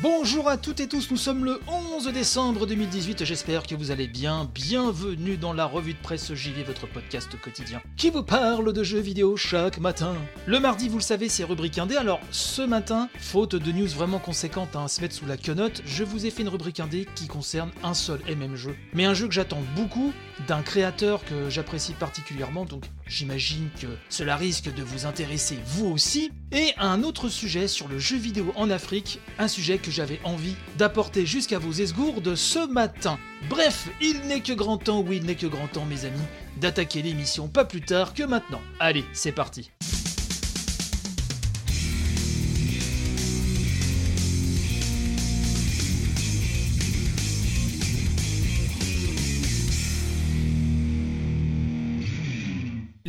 [0.00, 4.06] Bonjour à toutes et tous, nous sommes le 11 décembre 2018, j'espère que vous allez
[4.06, 4.48] bien.
[4.54, 9.00] Bienvenue dans la revue de presse JV, votre podcast quotidien, qui vous parle de jeux
[9.00, 10.14] vidéo chaque matin.
[10.46, 14.20] Le mardi, vous le savez, c'est rubrique indé, alors ce matin, faute de news vraiment
[14.20, 17.26] conséquentes à se mettre sous la quenotte, je vous ai fait une rubrique indé qui
[17.26, 18.76] concerne un seul et même jeu.
[18.94, 20.12] Mais un jeu que j'attends beaucoup,
[20.46, 26.30] d'un créateur que j'apprécie particulièrement, donc j'imagine que cela risque de vous intéresser vous aussi.
[26.52, 30.54] Et un autre sujet sur le jeu vidéo en Afrique, un sujet que j'avais envie
[30.78, 33.18] d'apporter jusqu'à vos esgourdes ce matin.
[33.48, 36.18] Bref, il n'est que grand temps, oui, il n'est que grand temps, mes amis,
[36.58, 38.60] d'attaquer l'émission pas plus tard que maintenant.
[38.78, 39.70] Allez, c'est parti.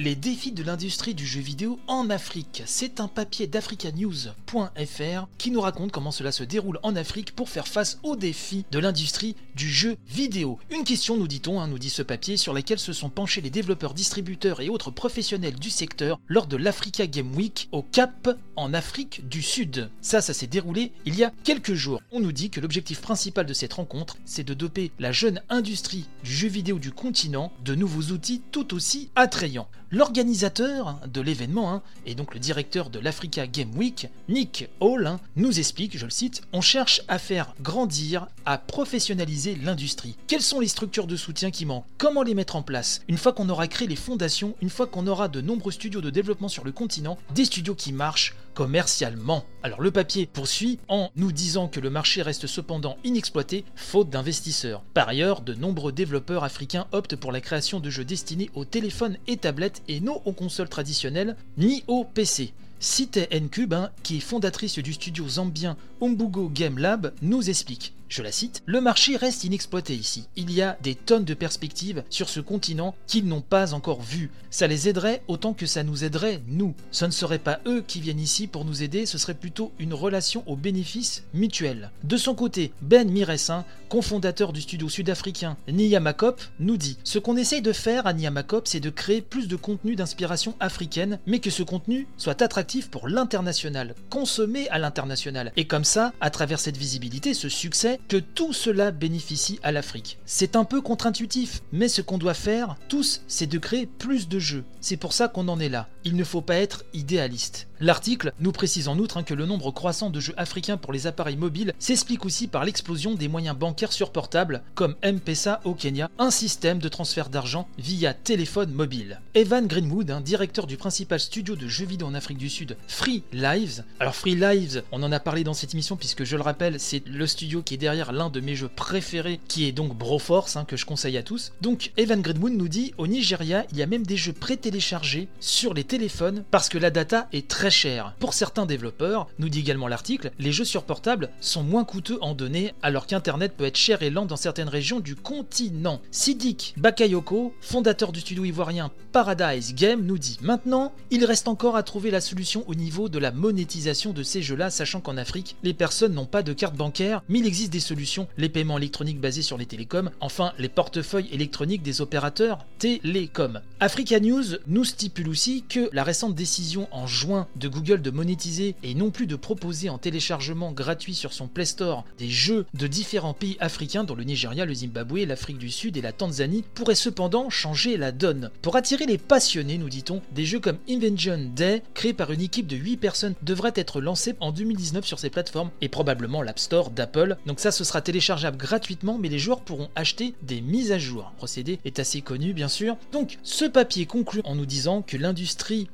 [0.01, 2.63] Les défis de l'industrie du jeu vidéo en Afrique.
[2.65, 7.67] C'est un papier d'africanews.fr qui nous raconte comment cela se déroule en Afrique pour faire
[7.67, 10.57] face aux défis de l'industrie du jeu vidéo.
[10.71, 13.49] Une question, nous dit-on, hein, nous dit ce papier, sur laquelle se sont penchés les
[13.49, 18.73] développeurs, distributeurs et autres professionnels du secteur lors de l'Africa Game Week au Cap en
[18.73, 19.89] Afrique du Sud.
[19.99, 22.01] Ça, ça s'est déroulé il y a quelques jours.
[22.13, 26.07] On nous dit que l'objectif principal de cette rencontre, c'est de doper la jeune industrie
[26.23, 29.67] du jeu vidéo du continent de nouveaux outils tout aussi attrayants.
[29.91, 35.19] L'organisateur de l'événement, hein, et donc le directeur de l'Africa Game Week, Nick Hall, hein,
[35.35, 40.15] nous explique, je le cite, On cherche à faire grandir, à professionnaliser l'industrie.
[40.27, 41.85] Quelles sont les structures de soutien qui manquent?
[41.97, 43.01] Comment les mettre en place?
[43.07, 46.11] Une fois qu'on aura créé les fondations, une fois qu'on aura de nombreux studios de
[46.11, 49.45] développement sur le continent, des studios qui marchent commercialement.
[49.63, 54.83] Alors le papier poursuit en nous disant que le marché reste cependant inexploité faute d'investisseurs.
[54.93, 59.17] Par ailleurs, de nombreux développeurs africains optent pour la création de jeux destinés aux téléphones
[59.27, 62.53] et tablettes et non aux consoles traditionnelles ni aux PC.
[62.79, 68.23] Cité Ncube, hein, qui est fondatrice du studio zambien Umbugo Game Lab, nous explique je
[68.23, 70.27] la cite, Le marché reste inexploité ici.
[70.35, 74.31] Il y a des tonnes de perspectives sur ce continent qu'ils n'ont pas encore vues.
[74.49, 76.73] Ça les aiderait autant que ça nous aiderait, nous.
[76.91, 79.93] Ce ne serait pas eux qui viennent ici pour nous aider, ce serait plutôt une
[79.93, 81.91] relation au bénéfice mutuel.
[82.03, 87.61] De son côté, Ben Miressin, cofondateur du studio sud-africain Niyamakop, nous dit Ce qu'on essaye
[87.61, 91.63] de faire à Niyamakop, c'est de créer plus de contenu d'inspiration africaine, mais que ce
[91.63, 95.51] contenu soit attractif pour l'international, consommé à l'international.
[95.57, 100.17] Et comme ça, à travers cette visibilité, ce succès, que tout cela bénéficie à l'Afrique.
[100.25, 104.39] C'est un peu contre-intuitif, mais ce qu'on doit faire, tous, c'est de créer plus de
[104.39, 104.63] jeux.
[104.81, 105.87] C'est pour ça qu'on en est là.
[106.05, 107.67] Il ne faut pas être idéaliste.
[107.81, 111.07] L'article nous précise en outre hein, que le nombre croissant de jeux africains pour les
[111.07, 116.09] appareils mobiles s'explique aussi par l'explosion des moyens bancaires sur portable, comme M-Pesa au Kenya,
[116.17, 119.21] un système de transfert d'argent via téléphone mobile.
[119.33, 123.23] Evan Greenwood, un directeur du principal studio de jeux vidéo en Afrique du Sud, Free
[123.31, 123.83] Lives.
[123.99, 127.05] Alors Free Lives, on en a parlé dans cette émission puisque je le rappelle, c'est
[127.07, 130.65] le studio qui est derrière l'un de mes jeux préférés, qui est donc Broforce, hein,
[130.65, 131.53] que je conseille à tous.
[131.61, 135.73] Donc Evan Greenwood nous dit, au Nigeria, il y a même des jeux prétéléchargés sur
[135.73, 138.13] les téléphones parce que la data est très chère.
[138.19, 142.35] Pour certains développeurs, nous dit également l'article, les jeux sur portable sont moins coûteux en
[142.35, 145.99] données alors qu'Internet peut être cher et lent dans certaines régions du continent.
[146.11, 151.81] Sidik Bakayoko, fondateur du studio ivoirien Paradise Game, nous dit Maintenant, il reste encore à
[151.81, 155.73] trouver la solution au niveau de la monétisation de ces jeux-là, sachant qu'en Afrique, les
[155.73, 159.41] personnes n'ont pas de carte bancaire, mais il existe des solutions, les paiements électroniques basés
[159.41, 163.61] sur les télécoms, enfin les portefeuilles électroniques des opérateurs télécoms.
[163.79, 168.75] Africa News nous stipule aussi que la récente décision en juin de Google de monétiser
[168.83, 172.87] et non plus de proposer en téléchargement gratuit sur son Play Store des jeux de
[172.87, 176.95] différents pays africains dont le Nigeria, le Zimbabwe, l'Afrique du Sud et la Tanzanie pourrait
[176.95, 178.49] cependant changer la donne.
[178.61, 182.67] Pour attirer les passionnés, nous dit-on, des jeux comme Invention Day, créé par une équipe
[182.67, 186.89] de 8 personnes, devraient être lancés en 2019 sur ces plateformes et probablement l'App Store
[186.89, 187.37] d'Apple.
[187.45, 191.31] Donc ça, ce sera téléchargeable gratuitement, mais les joueurs pourront acheter des mises à jour.
[191.33, 192.97] Le procédé est assez connu, bien sûr.
[193.11, 195.17] Donc, ce papier conclut en nous disant que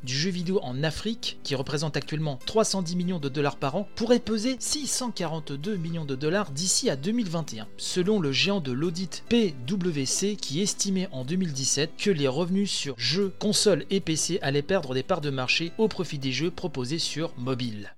[0.04, 4.19] du jeu vidéo en Afrique, qui représente actuellement 310 millions de dollars par an, pourrait
[4.19, 7.68] peser 642 millions de dollars d'ici à 2021.
[7.77, 13.33] Selon le géant de l'audit PwC, qui estimait en 2017 que les revenus sur jeux,
[13.39, 17.33] consoles et PC allaient perdre des parts de marché au profit des jeux proposés sur
[17.38, 17.94] mobile.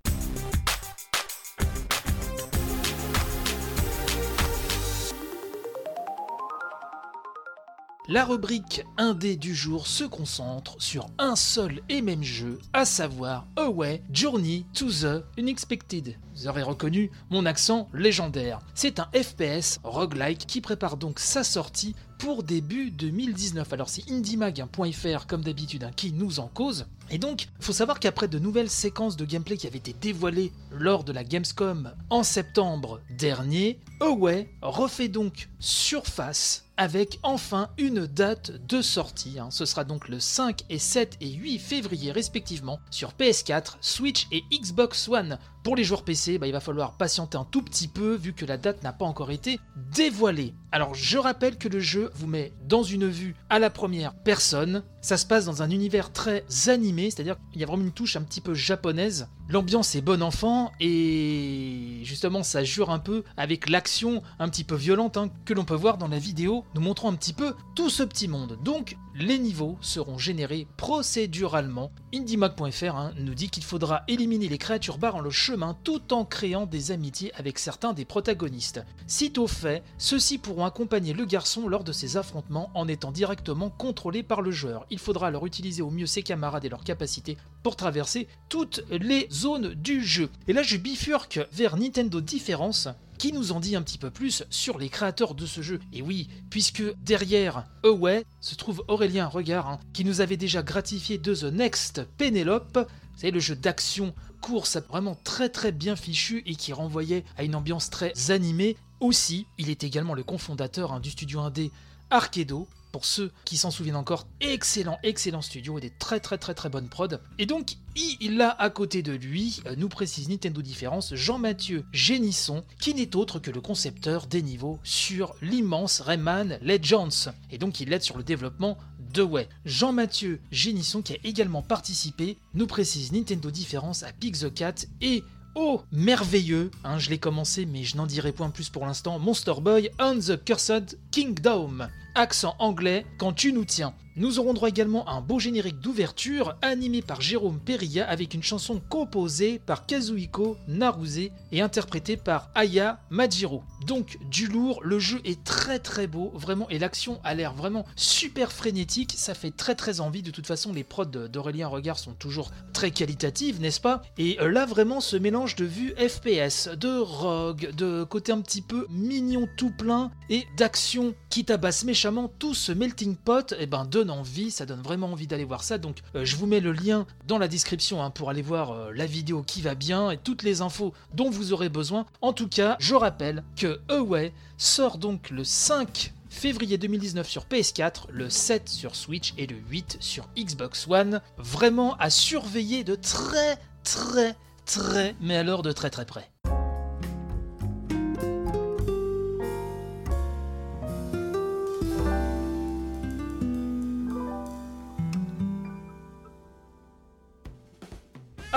[8.10, 13.46] La rubrique indé du jour se concentre sur un seul et même jeu, à savoir
[13.58, 16.16] Away Journey to the Unexpected.
[16.36, 18.60] Vous aurez reconnu mon accent légendaire.
[18.76, 23.74] C'est un FPS roguelike qui prépare donc sa sortie pour début 2019.
[23.74, 26.86] Alors c'est indiemag.fr comme d'habitude hein, qui nous en cause.
[27.10, 31.04] Et donc, faut savoir qu'après de nouvelles séquences de gameplay qui avaient été dévoilées lors
[31.04, 38.82] de la Gamescom en septembre dernier, Away refait donc surface avec enfin une date de
[38.82, 39.40] sortie.
[39.40, 39.50] hein.
[39.52, 44.44] Ce sera donc le 5 et 7 et 8 février respectivement sur PS4, Switch et
[44.54, 45.40] Xbox One.
[45.64, 48.46] Pour les joueurs PC, bah, il va falloir patienter un tout petit peu vu que
[48.46, 50.54] la date n'a pas encore été dévoilée.
[50.72, 54.84] Alors je rappelle que le jeu vous met dans une vue à la première personne.
[55.08, 58.18] Ça se passe dans un univers très animé, c'est-à-dire qu'il y a vraiment une touche
[58.18, 59.30] un petit peu japonaise.
[59.48, 64.76] L'ambiance est bon enfant et justement ça jure un peu avec l'action un petit peu
[64.76, 67.90] violente hein, que l'on peut voir dans la vidéo, nous montrant un petit peu tout
[67.90, 68.60] ce petit monde.
[68.66, 71.92] Donc les niveaux seront générés procéduralement.
[72.14, 76.68] IndieMag.fr hein, nous dit qu'il faudra éliminer les créatures barrant le chemin tout en créant
[76.68, 78.84] des amitiés avec certains des protagonistes.
[79.08, 84.24] Sitôt fait, ceux-ci pourront accompagner le garçon lors de ses affrontements en étant directement contrôlés
[84.24, 84.86] par le joueur.
[84.92, 87.38] Il faudra alors utiliser au mieux ses camarades et leurs capacités
[87.76, 90.30] traverser toutes les zones du jeu.
[90.48, 92.88] Et là je bifurque vers Nintendo Différence
[93.18, 95.80] qui nous en dit un petit peu plus sur les créateurs de ce jeu.
[95.92, 101.18] Et oui, puisque derrière Away se trouve Aurélien Regard, hein, qui nous avait déjà gratifié
[101.18, 102.88] de The Next Penelope.
[103.16, 107.56] Savez, le jeu d'action course vraiment très très bien fichu et qui renvoyait à une
[107.56, 108.78] ambiance très animée.
[109.00, 111.72] Aussi, il est également le cofondateur hein, du studio indé
[112.10, 116.54] Arkedo, pour ceux qui s'en souviennent encore, excellent, excellent studio et des très très très
[116.54, 117.22] très bonnes prod.
[117.38, 122.64] Et donc, il a à côté de lui, euh, nous précise Nintendo Différence, Jean-Mathieu Génisson,
[122.80, 127.32] qui n'est autre que le concepteur des niveaux sur l'immense Rayman Legends.
[127.52, 128.78] Et donc, il aide sur le développement
[129.14, 129.50] de Way.
[129.66, 135.24] Jean-Mathieu Génisson, qui a également participé, nous précise Nintendo Différence à Pig the Cat et
[135.60, 139.56] Oh, merveilleux, hein, je l'ai commencé mais je n'en dirai point plus pour l'instant, Monster
[139.60, 141.88] Boy on the Cursed Kingdom.
[142.14, 143.96] Accent anglais quand tu nous tiens.
[144.16, 148.42] Nous aurons droit également à un beau générique d'ouverture animé par Jérôme Perilla avec une
[148.42, 153.62] chanson composée par Kazuhiko Naruse et interprétée par Aya Majiro.
[153.86, 157.86] Donc du lourd, le jeu est très très beau, vraiment, et l'action a l'air vraiment
[157.96, 162.14] super frénétique, ça fait très très envie, de toute façon les prods d'Aurélien Regard sont
[162.14, 164.02] toujours très qualitatives, n'est-ce pas?
[164.18, 168.88] Et là vraiment ce mélange de vue FPS, de rogue, de côté un petit peu
[168.90, 174.10] mignon tout plein, et d'action qui tabasse méchamment, tout ce melting pot, et ben donne
[174.10, 177.06] envie, ça donne vraiment envie d'aller voir ça, donc euh, je vous mets le lien
[177.28, 180.44] dans la description hein, pour aller voir euh, la vidéo qui va bien et toutes
[180.44, 182.06] les infos dont vous aurez besoin.
[182.22, 188.06] En tout cas, je rappelle que Away sort donc le 5 février 2019 sur PS4,
[188.10, 191.22] le 7 sur Switch et le 8 sur Xbox One.
[191.38, 196.30] Vraiment à surveiller de très très très, mais alors de très très près.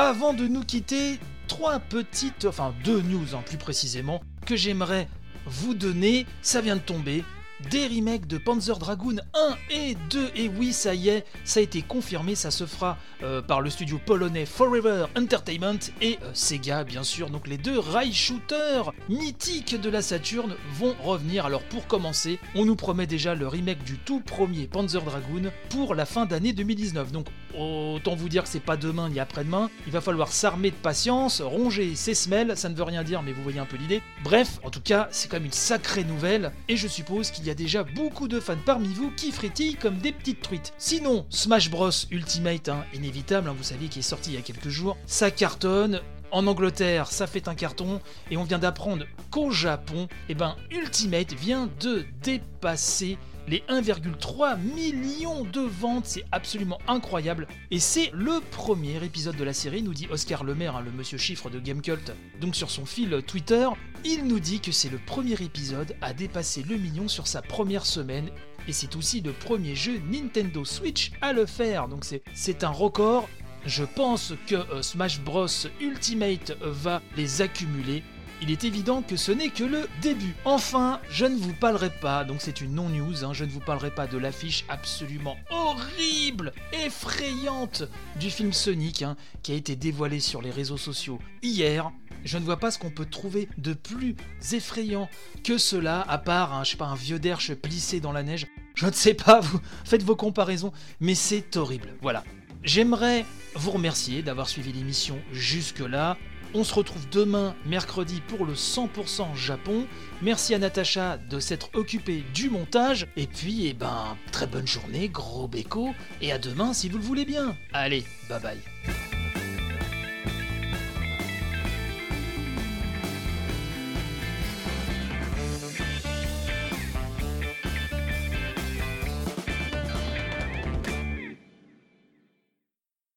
[0.01, 5.09] Avant de nous quitter, trois petites, enfin deux news hein, plus précisément, que j'aimerais
[5.45, 6.25] vous donner.
[6.41, 7.23] Ça vient de tomber.
[7.71, 10.31] Des remakes de Panzer Dragoon 1 et 2.
[10.35, 12.35] Et oui, ça y est, ça a été confirmé.
[12.35, 17.29] Ça se fera euh, par le studio polonais Forever Entertainment et euh, Sega, bien sûr.
[17.29, 21.45] Donc les deux rail shooters mythiques de la Saturn vont revenir.
[21.45, 25.95] Alors pour commencer, on nous promet déjà le remake du tout premier Panzer Dragoon pour
[25.95, 27.13] la fin d'année 2019.
[27.13, 27.27] Donc
[27.59, 29.71] autant vous dire que c'est pas demain ni après-demain.
[29.87, 32.57] Il va falloir s'armer de patience, ronger ses semelles.
[32.57, 34.03] Ça ne veut rien dire, mais vous voyez un peu l'idée.
[34.23, 36.53] Bref, en tout cas, c'est quand même une sacrée nouvelle.
[36.69, 39.99] Et je suppose qu'il y a déjà beaucoup de fans parmi vous qui frétillent comme
[39.99, 40.73] des petites truites.
[40.79, 44.43] Sinon, Smash Bros Ultimate, hein, inévitable, hein, vous savez, qui est sorti il y a
[44.43, 46.01] quelques jours, ça cartonne.
[46.33, 51.33] En Angleterre, ça fait un carton, et on vient d'apprendre qu'au Japon, eh ben, Ultimate
[51.33, 53.19] vient de dépasser
[53.51, 57.49] les 1,3 million de ventes, c'est absolument incroyable.
[57.73, 61.19] Et c'est le premier épisode de la série, nous dit Oscar Lemaire, hein, le monsieur
[61.19, 63.69] chiffre de Gamecult, donc sur son fil Twitter.
[64.05, 67.87] Il nous dit que c'est le premier épisode à dépasser le million sur sa première
[67.87, 68.31] semaine.
[68.69, 73.29] Et c'est aussi le premier jeu Nintendo Switch à le faire, donc c'est un record.
[73.67, 75.49] Je pense que euh, Smash Bros
[75.81, 78.05] Ultimate va les accumuler.
[78.43, 80.35] Il est évident que ce n'est que le début.
[80.47, 83.91] Enfin, je ne vous parlerai pas, donc c'est une non-news, hein, je ne vous parlerai
[83.91, 87.83] pas de l'affiche absolument horrible, effrayante
[88.19, 91.91] du film Sonic, hein, qui a été dévoilé sur les réseaux sociaux hier.
[92.25, 94.17] Je ne vois pas ce qu'on peut trouver de plus
[94.53, 95.11] effrayant
[95.45, 98.47] que cela, à part un, je sais pas, un vieux derche plissé dans la neige.
[98.75, 101.95] Je ne sais pas, vous faites vos comparaisons, mais c'est horrible.
[102.01, 102.25] Voilà.
[102.63, 106.17] J'aimerais vous remercier d'avoir suivi l'émission jusque-là.
[106.53, 109.87] On se retrouve demain, mercredi, pour le 100% Japon.
[110.21, 113.07] Merci à Natacha de s'être occupée du montage.
[113.17, 115.91] Et puis, eh ben, très bonne journée, gros béco.
[116.21, 117.57] Et à demain si vous le voulez bien.
[117.73, 118.59] Allez, bye bye.